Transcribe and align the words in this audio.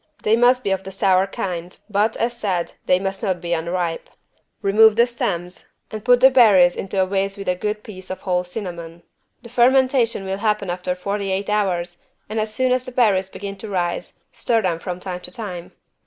They 0.23 0.35
must 0.35 0.63
be 0.63 0.71
of 0.71 0.83
the 0.83 0.89
sour 0.89 1.27
kind 1.27 1.77
but, 1.87 2.17
as 2.17 2.35
said, 2.35 2.71
they 2.87 2.97
must 2.97 3.21
not 3.21 3.39
be 3.39 3.53
unripe. 3.53 4.09
Remove 4.63 4.95
the 4.95 5.05
stems 5.05 5.71
and 5.91 6.03
put 6.03 6.21
the 6.21 6.31
berries 6.31 6.75
into 6.75 6.99
a 6.99 7.05
vase 7.05 7.37
with 7.37 7.47
a 7.47 7.53
good 7.53 7.83
piece 7.83 8.09
of 8.09 8.21
whole 8.21 8.43
cinnamon. 8.43 9.03
The 9.43 9.49
fermentation 9.49 10.25
will 10.25 10.39
happen 10.39 10.71
after 10.71 10.95
48 10.95 11.51
hours 11.51 12.01
and 12.27 12.39
as 12.39 12.51
soon 12.51 12.71
as 12.71 12.83
the 12.83 12.91
berries 12.91 13.29
begin 13.29 13.57
to 13.57 13.69
rise, 13.69 14.17
stir 14.31 14.63
them 14.63 14.79
from 14.79 14.99
time 14.99 15.19
to 15.19 15.29
time. 15.29 15.71